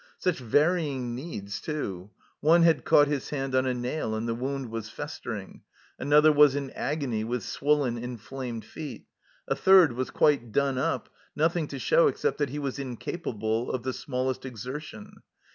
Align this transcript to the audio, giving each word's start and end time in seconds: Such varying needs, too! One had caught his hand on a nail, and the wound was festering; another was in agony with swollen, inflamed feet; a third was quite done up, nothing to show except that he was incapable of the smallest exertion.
Such 0.17 0.39
varying 0.39 1.13
needs, 1.13 1.61
too! 1.61 2.09
One 2.39 2.63
had 2.63 2.85
caught 2.85 3.07
his 3.07 3.29
hand 3.29 3.53
on 3.53 3.67
a 3.67 3.73
nail, 3.75 4.15
and 4.15 4.27
the 4.27 4.33
wound 4.33 4.71
was 4.71 4.89
festering; 4.89 5.61
another 5.99 6.31
was 6.31 6.55
in 6.55 6.71
agony 6.71 7.23
with 7.23 7.43
swollen, 7.43 7.99
inflamed 7.99 8.65
feet; 8.65 9.05
a 9.47 9.55
third 9.55 9.91
was 9.93 10.09
quite 10.09 10.51
done 10.51 10.79
up, 10.79 11.09
nothing 11.35 11.67
to 11.67 11.77
show 11.77 12.07
except 12.07 12.39
that 12.39 12.49
he 12.49 12.57
was 12.57 12.79
incapable 12.79 13.69
of 13.71 13.83
the 13.83 13.93
smallest 13.93 14.43
exertion. 14.43 15.17